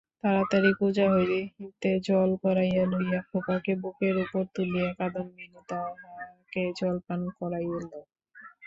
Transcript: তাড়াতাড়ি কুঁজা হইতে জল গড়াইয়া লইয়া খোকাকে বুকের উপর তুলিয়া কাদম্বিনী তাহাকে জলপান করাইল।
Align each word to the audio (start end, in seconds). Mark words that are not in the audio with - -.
তাড়াতাড়ি 0.23 0.71
কুঁজা 0.79 1.05
হইতে 1.13 1.89
জল 2.07 2.29
গড়াইয়া 2.41 2.83
লইয়া 2.91 3.19
খোকাকে 3.29 3.73
বুকের 3.81 4.15
উপর 4.23 4.43
তুলিয়া 4.55 4.89
কাদম্বিনী 4.99 5.59
তাহাকে 5.69 6.61
জলপান 6.79 7.21
করাইল। 7.37 7.73